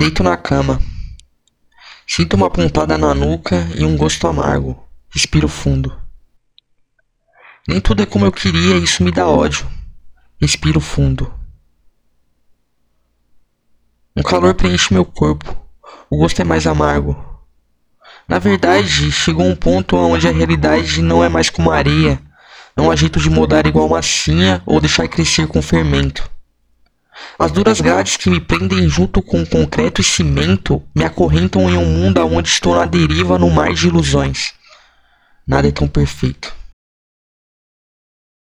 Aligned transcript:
Deito 0.00 0.22
na 0.22 0.34
cama. 0.34 0.80
Sinto 2.06 2.32
uma 2.32 2.48
pontada 2.48 2.96
na 2.96 3.14
nuca 3.14 3.68
e 3.74 3.84
um 3.84 3.98
gosto 3.98 4.26
amargo. 4.26 4.82
Respiro 5.10 5.46
fundo. 5.46 5.94
Nem 7.68 7.82
tudo 7.82 8.02
é 8.02 8.06
como 8.06 8.24
eu 8.24 8.32
queria 8.32 8.78
e 8.78 8.84
isso 8.84 9.04
me 9.04 9.12
dá 9.12 9.28
ódio. 9.28 9.70
Respiro 10.40 10.80
fundo. 10.80 11.30
Um 14.16 14.22
calor 14.22 14.54
preenche 14.54 14.94
meu 14.94 15.04
corpo. 15.04 15.54
O 16.08 16.16
gosto 16.16 16.40
é 16.40 16.44
mais 16.44 16.66
amargo. 16.66 17.22
Na 18.26 18.38
verdade, 18.38 19.12
chegou 19.12 19.44
um 19.44 19.54
ponto 19.54 19.96
onde 19.96 20.26
a 20.26 20.32
realidade 20.32 21.02
não 21.02 21.22
é 21.22 21.28
mais 21.28 21.50
como 21.50 21.70
areia. 21.70 22.18
Não 22.74 22.90
há 22.90 22.96
jeito 22.96 23.20
de 23.20 23.28
mudar 23.28 23.66
igual 23.66 23.86
massinha 23.86 24.62
ou 24.64 24.80
deixar 24.80 25.06
crescer 25.08 25.46
com 25.46 25.60
fermento. 25.60 26.26
As 27.42 27.50
duras 27.50 27.80
grades 27.80 28.18
que 28.18 28.28
me 28.28 28.38
prendem 28.38 28.86
junto 28.86 29.22
com 29.22 29.46
concreto 29.46 30.02
e 30.02 30.04
cimento 30.04 30.82
me 30.94 31.04
acorrentam 31.04 31.70
em 31.70 31.78
um 31.78 31.86
mundo 31.86 32.20
onde 32.20 32.50
estou 32.50 32.74
na 32.74 32.84
deriva 32.84 33.38
no 33.38 33.48
mar 33.48 33.72
de 33.72 33.88
ilusões. 33.88 34.52
Nada 35.46 35.66
é 35.66 35.72
tão 35.72 35.88
perfeito. 35.88 36.59